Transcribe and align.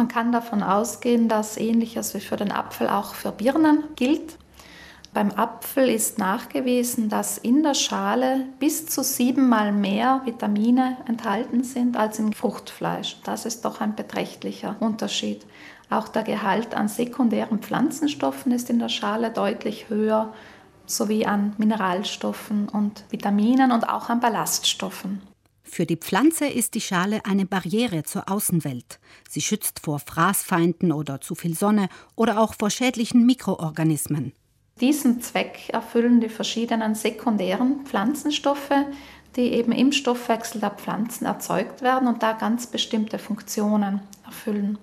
Man 0.00 0.08
kann 0.08 0.32
davon 0.32 0.62
ausgehen, 0.62 1.28
dass 1.28 1.58
ähnliches 1.58 2.14
wie 2.14 2.20
für 2.20 2.36
den 2.36 2.52
Apfel 2.52 2.88
auch 2.88 3.14
für 3.14 3.32
Birnen 3.32 3.84
gilt. 3.96 4.38
Beim 5.12 5.30
Apfel 5.30 5.90
ist 5.90 6.16
nachgewiesen, 6.16 7.10
dass 7.10 7.36
in 7.36 7.62
der 7.62 7.74
Schale 7.74 8.46
bis 8.58 8.86
zu 8.86 9.04
siebenmal 9.04 9.72
mehr 9.72 10.22
Vitamine 10.24 10.96
enthalten 11.06 11.64
sind 11.64 11.98
als 11.98 12.18
im 12.18 12.32
Fruchtfleisch. 12.32 13.18
Das 13.24 13.44
ist 13.44 13.66
doch 13.66 13.82
ein 13.82 13.94
beträchtlicher 13.94 14.74
Unterschied. 14.80 15.44
Auch 15.90 16.08
der 16.08 16.22
Gehalt 16.22 16.74
an 16.74 16.88
sekundären 16.88 17.58
Pflanzenstoffen 17.58 18.52
ist 18.52 18.70
in 18.70 18.78
der 18.78 18.88
Schale 18.88 19.30
deutlich 19.30 19.90
höher, 19.90 20.32
sowie 20.86 21.26
an 21.26 21.52
Mineralstoffen 21.58 22.70
und 22.70 23.04
Vitaminen 23.10 23.70
und 23.70 23.86
auch 23.86 24.08
an 24.08 24.20
Ballaststoffen. 24.20 25.20
Für 25.70 25.86
die 25.86 25.96
Pflanze 25.96 26.46
ist 26.46 26.74
die 26.74 26.80
Schale 26.80 27.20
eine 27.24 27.46
Barriere 27.46 28.02
zur 28.02 28.28
Außenwelt. 28.28 28.98
Sie 29.28 29.40
schützt 29.40 29.78
vor 29.78 30.00
Fraßfeinden 30.00 30.90
oder 30.90 31.20
zu 31.20 31.36
viel 31.36 31.56
Sonne 31.56 31.88
oder 32.16 32.40
auch 32.40 32.54
vor 32.58 32.70
schädlichen 32.70 33.24
Mikroorganismen. 33.24 34.32
Diesen 34.80 35.20
Zweck 35.20 35.68
erfüllen 35.68 36.20
die 36.20 36.28
verschiedenen 36.28 36.96
sekundären 36.96 37.86
Pflanzenstoffe, 37.86 38.72
die 39.36 39.52
eben 39.52 39.70
im 39.70 39.92
Stoffwechsel 39.92 40.60
der 40.60 40.70
Pflanzen 40.70 41.24
erzeugt 41.24 41.82
werden 41.82 42.08
und 42.08 42.22
da 42.24 42.32
ganz 42.32 42.66
bestimmte 42.66 43.20
Funktionen 43.20 44.00
erfüllen. 44.26 44.76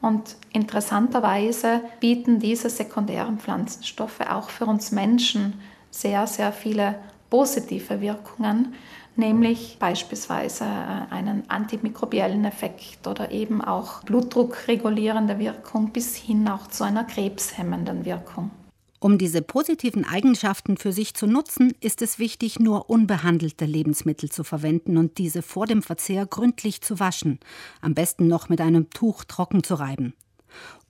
Und 0.00 0.36
interessanterweise 0.52 1.80
bieten 2.00 2.40
diese 2.40 2.70
sekundären 2.70 3.38
Pflanzenstoffe 3.38 4.20
auch 4.20 4.50
für 4.50 4.66
uns 4.66 4.90
Menschen 4.90 5.60
sehr, 5.92 6.26
sehr 6.26 6.52
viele 6.52 6.96
positive 7.34 8.00
Wirkungen, 8.00 8.74
nämlich 9.16 9.78
beispielsweise 9.80 10.62
äh, 10.62 11.12
einen 11.12 11.50
antimikrobiellen 11.50 12.44
Effekt 12.44 13.08
oder 13.08 13.32
eben 13.32 13.60
auch 13.60 14.04
blutdruckregulierende 14.04 15.40
Wirkung 15.40 15.90
bis 15.90 16.14
hin 16.14 16.46
auch 16.46 16.68
zu 16.68 16.84
einer 16.84 17.02
krebshemmenden 17.02 18.04
Wirkung. 18.04 18.52
Um 19.00 19.18
diese 19.18 19.42
positiven 19.42 20.04
Eigenschaften 20.04 20.76
für 20.76 20.92
sich 20.92 21.14
zu 21.14 21.26
nutzen, 21.26 21.74
ist 21.80 22.02
es 22.02 22.20
wichtig, 22.20 22.60
nur 22.60 22.88
unbehandelte 22.88 23.64
Lebensmittel 23.64 24.30
zu 24.30 24.44
verwenden 24.44 24.96
und 24.96 25.18
diese 25.18 25.42
vor 25.42 25.66
dem 25.66 25.82
Verzehr 25.82 26.26
gründlich 26.26 26.82
zu 26.82 27.00
waschen, 27.00 27.40
am 27.80 27.94
besten 27.94 28.28
noch 28.28 28.48
mit 28.48 28.60
einem 28.60 28.90
Tuch 28.90 29.24
trocken 29.24 29.64
zu 29.64 29.74
reiben. 29.74 30.14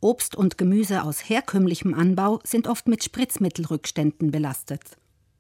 Obst 0.01 0.37
und 0.37 0.59
Gemüse 0.59 1.05
aus 1.05 1.27
herkömmlichem 1.27 1.95
Anbau 1.95 2.41
sind 2.45 2.69
oft 2.69 2.87
mit 2.87 3.03
Spritzmittelrückständen 3.03 4.31
belastet. 4.31 4.99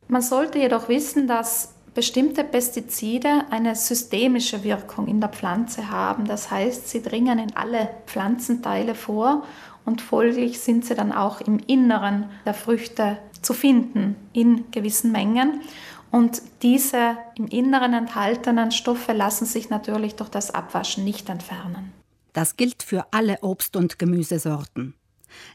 Man 0.08 0.22
sollte 0.22 0.58
jedoch 0.58 0.88
wissen, 0.88 1.26
dass 1.26 1.74
bestimmte 1.94 2.44
Pestizide 2.44 3.44
eine 3.50 3.76
systemische 3.76 4.64
Wirkung 4.64 5.06
in 5.06 5.20
der 5.20 5.30
Pflanze 5.30 5.90
haben. 5.90 6.26
Das 6.26 6.50
heißt, 6.50 6.88
sie 6.88 7.02
dringen 7.02 7.38
in 7.38 7.56
alle 7.56 7.88
Pflanzenteile 8.06 8.94
vor 8.94 9.44
und 9.84 10.02
folglich 10.02 10.60
sind 10.60 10.84
sie 10.84 10.94
dann 10.94 11.12
auch 11.12 11.40
im 11.40 11.58
Inneren 11.58 12.26
der 12.44 12.54
Früchte 12.54 13.18
zu 13.42 13.52
finden 13.52 14.16
in 14.32 14.70
gewissen 14.70 15.12
Mengen. 15.12 15.60
Und 16.10 16.42
diese 16.62 17.16
im 17.36 17.46
Inneren 17.48 17.92
enthaltenen 17.92 18.70
Stoffe 18.70 19.12
lassen 19.12 19.46
sich 19.46 19.70
natürlich 19.70 20.16
durch 20.16 20.30
das 20.30 20.52
Abwaschen 20.52 21.04
nicht 21.04 21.28
entfernen. 21.28 21.92
Das 22.32 22.56
gilt 22.56 22.82
für 22.82 23.06
alle 23.12 23.38
Obst- 23.42 23.76
und 23.76 23.98
Gemüsesorten. 23.98 24.94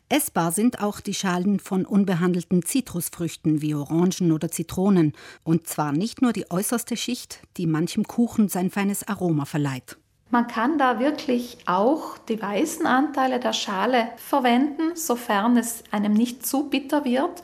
Essbar 0.09 0.52
sind 0.52 0.81
auch 0.81 0.99
die 0.99 1.13
Schalen 1.13 1.59
von 1.59 1.85
unbehandelten 1.85 2.63
Zitrusfrüchten 2.63 3.61
wie 3.61 3.75
Orangen 3.75 4.31
oder 4.31 4.49
Zitronen, 4.49 5.13
und 5.44 5.67
zwar 5.67 5.91
nicht 5.91 6.22
nur 6.22 6.33
die 6.33 6.49
äußerste 6.49 6.97
Schicht, 6.97 7.39
die 7.58 7.67
manchem 7.67 8.05
Kuchen 8.05 8.50
sein 8.50 8.69
feines 8.69 9.07
Aroma 9.07 9.45
verleiht. 9.45 9.97
Man 10.31 10.47
kann 10.47 10.77
da 10.77 11.00
wirklich 11.00 11.57
auch 11.66 12.17
die 12.19 12.39
weißen 12.39 12.85
Anteile 12.85 13.39
der 13.39 13.53
Schale 13.53 14.09
verwenden, 14.17 14.95
sofern 14.95 15.57
es 15.57 15.83
einem 15.89 16.13
nicht 16.13 16.45
zu 16.45 16.69
bitter 16.69 17.03
wird. 17.03 17.41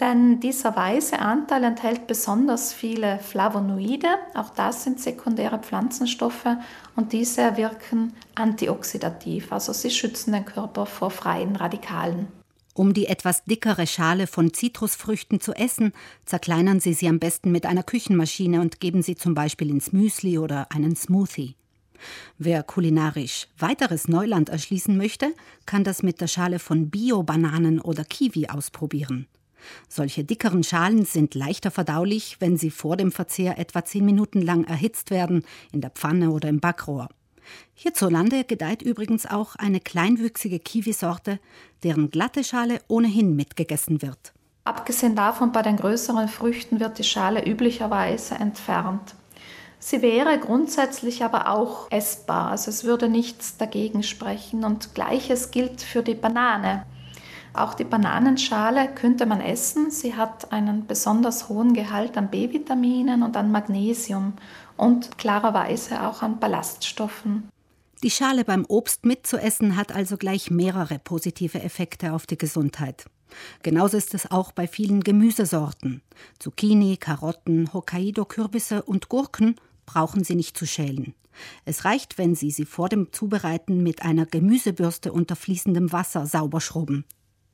Denn 0.00 0.38
dieser 0.38 0.76
weiße 0.76 1.18
Anteil 1.18 1.64
enthält 1.64 2.06
besonders 2.06 2.72
viele 2.72 3.18
Flavonoide, 3.18 4.06
auch 4.34 4.50
das 4.50 4.84
sind 4.84 5.00
sekundäre 5.00 5.58
Pflanzenstoffe 5.58 6.46
und 6.94 7.12
diese 7.12 7.56
wirken 7.56 8.12
antioxidativ, 8.36 9.52
also 9.52 9.72
sie 9.72 9.90
schützen 9.90 10.32
den 10.32 10.44
Körper 10.44 10.86
vor 10.86 11.10
freien 11.10 11.56
Radikalen. 11.56 12.28
Um 12.74 12.94
die 12.94 13.08
etwas 13.08 13.42
dickere 13.42 13.88
Schale 13.88 14.28
von 14.28 14.54
Zitrusfrüchten 14.54 15.40
zu 15.40 15.52
essen, 15.52 15.92
zerkleinern 16.24 16.78
Sie 16.78 16.92
sie 16.92 17.08
am 17.08 17.18
besten 17.18 17.50
mit 17.50 17.66
einer 17.66 17.82
Küchenmaschine 17.82 18.60
und 18.60 18.78
geben 18.78 19.02
sie 19.02 19.16
zum 19.16 19.34
Beispiel 19.34 19.68
ins 19.68 19.92
Müsli 19.92 20.38
oder 20.38 20.70
einen 20.70 20.94
Smoothie. 20.94 21.56
Wer 22.38 22.62
kulinarisch 22.62 23.48
weiteres 23.58 24.06
Neuland 24.06 24.48
erschließen 24.48 24.96
möchte, 24.96 25.34
kann 25.66 25.82
das 25.82 26.04
mit 26.04 26.20
der 26.20 26.28
Schale 26.28 26.60
von 26.60 26.88
Bio-Bananen 26.88 27.80
oder 27.80 28.04
Kiwi 28.04 28.48
ausprobieren. 28.48 29.26
Solche 29.88 30.24
dickeren 30.24 30.62
Schalen 30.64 31.04
sind 31.04 31.34
leichter 31.34 31.70
verdaulich, 31.70 32.36
wenn 32.40 32.56
sie 32.56 32.70
vor 32.70 32.96
dem 32.96 33.12
Verzehr 33.12 33.58
etwa 33.58 33.84
zehn 33.84 34.04
Minuten 34.04 34.42
lang 34.42 34.64
erhitzt 34.64 35.10
werden, 35.10 35.44
in 35.72 35.80
der 35.80 35.90
Pfanne 35.90 36.30
oder 36.30 36.48
im 36.48 36.60
Backrohr. 36.60 37.08
Hierzulande 37.74 38.44
gedeiht 38.44 38.82
übrigens 38.82 39.26
auch 39.26 39.56
eine 39.56 39.80
kleinwüchsige 39.80 40.58
Kiwisorte, 40.58 41.38
deren 41.82 42.10
glatte 42.10 42.44
Schale 42.44 42.80
ohnehin 42.88 43.36
mitgegessen 43.36 44.02
wird. 44.02 44.32
Abgesehen 44.64 45.16
davon, 45.16 45.52
bei 45.52 45.62
den 45.62 45.76
größeren 45.76 46.28
Früchten 46.28 46.78
wird 46.78 46.98
die 46.98 47.04
Schale 47.04 47.44
üblicherweise 47.46 48.34
entfernt. 48.34 49.14
Sie 49.78 50.02
wäre 50.02 50.38
grundsätzlich 50.38 51.24
aber 51.24 51.48
auch 51.48 51.90
essbar, 51.90 52.50
also 52.50 52.68
es 52.68 52.84
würde 52.84 53.08
nichts 53.08 53.56
dagegen 53.56 54.02
sprechen. 54.02 54.64
Und 54.64 54.94
gleiches 54.94 55.50
gilt 55.52 55.80
für 55.80 56.02
die 56.02 56.14
Banane. 56.14 56.84
Auch 57.52 57.74
die 57.74 57.84
Bananenschale 57.84 58.88
könnte 58.94 59.26
man 59.26 59.40
essen. 59.40 59.90
Sie 59.90 60.14
hat 60.14 60.52
einen 60.52 60.86
besonders 60.86 61.48
hohen 61.48 61.74
Gehalt 61.74 62.16
an 62.16 62.30
B-Vitaminen 62.30 63.22
und 63.22 63.36
an 63.36 63.50
Magnesium 63.50 64.34
und 64.76 65.18
klarerweise 65.18 66.06
auch 66.06 66.22
an 66.22 66.38
Ballaststoffen. 66.38 67.48
Die 68.02 68.10
Schale 68.10 68.44
beim 68.44 68.64
Obst 68.68 69.04
mitzuessen 69.04 69.76
hat 69.76 69.92
also 69.92 70.16
gleich 70.16 70.50
mehrere 70.50 71.00
positive 71.00 71.60
Effekte 71.60 72.12
auf 72.12 72.26
die 72.26 72.38
Gesundheit. 72.38 73.06
Genauso 73.62 73.96
ist 73.96 74.14
es 74.14 74.30
auch 74.30 74.52
bei 74.52 74.68
vielen 74.68 75.02
Gemüsesorten. 75.02 76.02
Zucchini, 76.38 76.96
Karotten, 76.96 77.72
Hokkaido-Kürbisse 77.72 78.82
und 78.82 79.08
Gurken 79.08 79.56
brauchen 79.84 80.22
Sie 80.22 80.36
nicht 80.36 80.56
zu 80.56 80.66
schälen. 80.66 81.14
Es 81.64 81.84
reicht, 81.84 82.18
wenn 82.18 82.34
Sie 82.34 82.50
sie 82.50 82.64
vor 82.64 82.88
dem 82.88 83.12
Zubereiten 83.12 83.82
mit 83.82 84.02
einer 84.02 84.26
Gemüsebürste 84.26 85.12
unter 85.12 85.36
fließendem 85.36 85.92
Wasser 85.92 86.26
sauber 86.26 86.60
schrubben. 86.60 87.04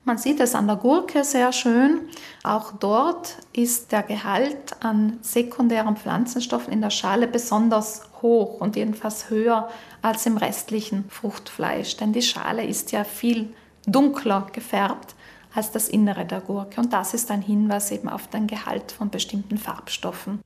Man 0.06 0.18
sieht 0.18 0.38
es 0.40 0.54
an 0.54 0.66
der 0.66 0.76
Gurke 0.76 1.24
sehr 1.24 1.50
schön. 1.52 2.00
Auch 2.42 2.72
dort 2.72 3.38
ist 3.54 3.90
der 3.90 4.02
Gehalt 4.02 4.76
an 4.80 5.18
sekundären 5.22 5.96
Pflanzenstoffen 5.96 6.74
in 6.74 6.82
der 6.82 6.90
Schale 6.90 7.26
besonders 7.26 8.02
hoch 8.20 8.60
und 8.60 8.76
jedenfalls 8.76 9.30
höher 9.30 9.70
als 10.02 10.26
im 10.26 10.36
restlichen 10.36 11.06
Fruchtfleisch. 11.08 11.96
Denn 11.96 12.12
die 12.12 12.20
Schale 12.20 12.66
ist 12.66 12.92
ja 12.92 13.04
viel 13.04 13.54
dunkler 13.86 14.46
gefärbt 14.52 15.14
als 15.54 15.70
das 15.70 15.88
Innere 15.88 16.26
der 16.26 16.42
Gurke. 16.42 16.82
Und 16.82 16.92
das 16.92 17.14
ist 17.14 17.30
ein 17.30 17.40
Hinweis 17.40 17.90
eben 17.90 18.10
auf 18.10 18.28
den 18.28 18.46
Gehalt 18.46 18.92
von 18.92 19.08
bestimmten 19.08 19.56
Farbstoffen. 19.56 20.40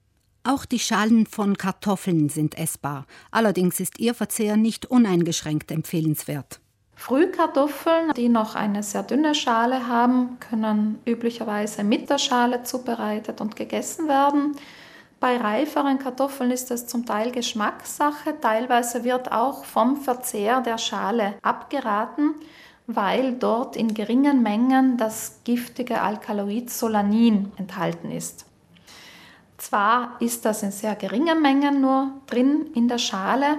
Auch 0.45 0.67
die 0.67 0.79
Schalen 0.79 1.27
von 1.27 1.59
Kartoffeln 1.59 2.29
sind 2.29 2.57
essbar. 2.57 3.07
Allerdings 3.33 3.81
ist 3.81 3.99
ihr 3.99 4.15
Verzehr 4.15 4.57
nicht 4.57 4.87
uneingeschränkt 4.87 5.73
empfehlenswert. 5.73 6.61
Frühkartoffeln, 6.99 8.13
die 8.17 8.29
noch 8.29 8.57
eine 8.57 8.83
sehr 8.83 9.05
dünne 9.05 9.37
Schale 9.37 9.87
haben, 9.87 10.39
können 10.41 10.99
üblicherweise 11.07 11.85
mit 11.85 12.11
der 12.11 12.19
Schale 12.19 12.65
zubereitet 12.65 13.41
und 13.41 13.55
gegessen 13.55 14.09
werden. 14.09 14.57
Bei 15.21 15.37
reiferen 15.37 16.01
Kartoffeln 16.01 16.51
ist 16.51 16.73
es 16.73 16.89
zum 16.89 17.07
Teil 17.07 17.31
Geschmackssache, 17.31 18.41
teilweise 18.41 19.05
wird 19.05 19.31
auch 19.31 19.65
vom 19.65 19.97
Verzehr 19.97 20.61
der 20.61 20.77
Schale 20.77 21.35
abgeraten, 21.41 22.35
weil 22.89 23.35
dort 23.35 23.77
in 23.77 23.95
geringen 23.95 24.43
Mengen 24.43 24.97
das 24.97 25.41
giftige 25.45 26.03
Alkaloid 26.03 26.69
Solanin 26.69 27.53
enthalten 27.59 28.11
ist. 28.11 28.45
Zwar 29.57 30.17
ist 30.19 30.45
das 30.45 30.65
in 30.65 30.73
sehr 30.73 30.97
geringen 30.97 31.41
Mengen 31.41 31.81
nur 31.81 32.11
drin 32.27 32.67
in 32.75 32.89
der 32.89 32.99
Schale, 32.99 33.59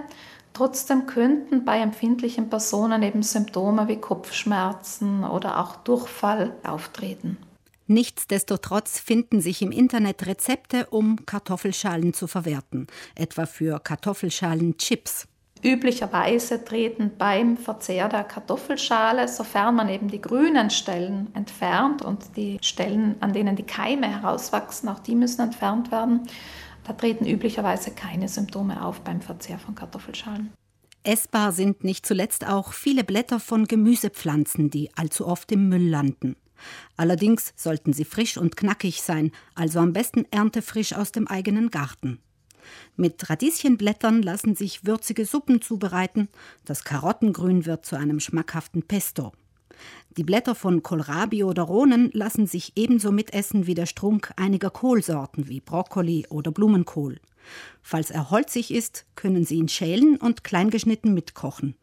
trotzdem 0.53 1.05
könnten 1.05 1.65
bei 1.65 1.79
empfindlichen 1.79 2.49
Personen 2.49 3.03
eben 3.03 3.23
Symptome 3.23 3.87
wie 3.87 3.97
Kopfschmerzen 3.97 5.23
oder 5.23 5.59
auch 5.59 5.77
Durchfall 5.77 6.53
auftreten. 6.63 7.37
Nichtsdestotrotz 7.87 8.99
finden 8.99 9.41
sich 9.41 9.63
im 9.63 9.71
Internet 9.71 10.27
Rezepte, 10.27 10.85
um 10.91 11.25
Kartoffelschalen 11.25 12.13
zu 12.13 12.27
verwerten, 12.27 12.85
etwa 13.15 13.47
für 13.47 13.79
Kartoffelschalen-Chips. 13.79 15.27
Üblicherweise 15.63 16.63
treten 16.63 17.11
beim 17.17 17.57
Verzehr 17.57 18.07
der 18.07 18.23
Kartoffelschale, 18.23 19.27
sofern 19.27 19.75
man 19.75 19.89
eben 19.89 20.07
die 20.07 20.21
grünen 20.21 20.69
Stellen 20.69 21.27
entfernt 21.33 22.01
und 22.01 22.37
die 22.37 22.59
Stellen, 22.61 23.15
an 23.19 23.33
denen 23.33 23.55
die 23.55 23.63
Keime 23.63 24.07
herauswachsen, 24.07 24.87
auch 24.87 24.99
die 24.99 25.15
müssen 25.15 25.41
entfernt 25.41 25.91
werden, 25.91 26.27
da 26.89 26.95
treten 26.95 27.27
üblicherweise 27.27 27.91
keine 27.91 28.27
Symptome 28.27 28.83
auf 28.83 29.01
beim 29.01 29.21
Verzehr 29.21 29.59
von 29.59 29.75
Kartoffelschalen. 29.75 30.51
Essbar 31.03 31.51
sind 31.51 31.83
nicht 31.83 32.03
zuletzt 32.03 32.47
auch 32.47 32.73
viele 32.73 33.03
Blätter 33.03 33.39
von 33.39 33.65
Gemüsepflanzen, 33.65 34.71
die 34.71 34.89
allzu 34.95 35.27
oft 35.27 35.51
im 35.51 35.69
Müll 35.69 35.87
landen. 35.87 36.35
Allerdings 36.97 37.53
sollten 37.55 37.93
sie 37.93 38.05
frisch 38.05 38.37
und 38.37 38.57
knackig 38.57 39.03
sein, 39.03 39.31
also 39.53 39.79
am 39.79 39.93
besten 39.93 40.25
erntefrisch 40.31 40.93
aus 40.93 41.11
dem 41.11 41.27
eigenen 41.27 41.69
Garten. 41.69 42.19
Mit 42.95 43.29
Radieschenblättern 43.29 44.23
lassen 44.23 44.55
sich 44.55 44.83
würzige 44.83 45.25
Suppen 45.25 45.61
zubereiten, 45.61 46.27
das 46.65 46.83
Karottengrün 46.83 47.67
wird 47.67 47.85
zu 47.85 47.97
einem 47.97 48.19
schmackhaften 48.19 48.81
Pesto. 48.81 49.31
Die 50.17 50.23
Blätter 50.23 50.55
von 50.55 50.83
Kohlrabi 50.83 51.43
oder 51.43 51.63
Rohnen 51.63 52.09
lassen 52.13 52.47
sich 52.47 52.73
ebenso 52.75 53.11
mitessen 53.11 53.67
wie 53.67 53.75
der 53.75 53.85
Strunk 53.85 54.31
einiger 54.35 54.69
Kohlsorten 54.69 55.47
wie 55.47 55.59
Brokkoli 55.59 56.25
oder 56.29 56.51
Blumenkohl. 56.51 57.19
Falls 57.81 58.11
er 58.11 58.29
holzig 58.29 58.73
ist, 58.73 59.05
können 59.15 59.45
Sie 59.45 59.55
ihn 59.55 59.69
schälen 59.69 60.17
und 60.17 60.43
kleingeschnitten 60.43 61.13
mitkochen. 61.13 61.75